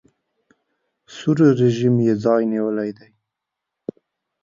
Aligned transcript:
سور 1.15 1.37
رژیم 1.61 1.95
یې 2.05 2.13
ځای 2.23 2.43
نیولی 2.51 2.91
دی. 2.97 3.09